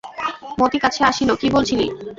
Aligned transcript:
মতি 0.59 0.77
কাছে 0.83 0.99
আসিল 1.09 1.29
কী 1.41 1.47
বলছিলি? 1.55 1.85